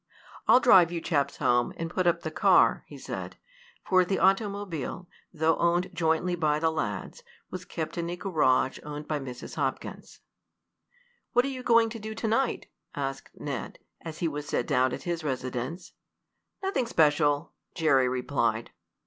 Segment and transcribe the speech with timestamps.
[0.47, 3.35] "I'll drive you chaps home, and put up the car," he said,
[3.85, 9.07] for the automobile, though owned jointly by the lads, was kept in a garage owned
[9.07, 9.57] by Mrs.
[9.57, 10.19] Hopkins.
[11.33, 14.91] "What are you going to do to night?" asked Ned, as he was set down
[14.91, 15.93] at his residence.
[16.63, 18.71] "Nothing special," Jerry replied.